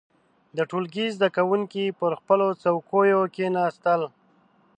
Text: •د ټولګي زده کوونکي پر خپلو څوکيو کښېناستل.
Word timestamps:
•د 0.57 0.59
ټولګي 0.69 1.05
زده 1.15 1.27
کوونکي 1.35 1.85
پر 1.99 2.11
خپلو 2.19 2.47
څوکيو 2.63 3.19
کښېناستل. 3.33 4.01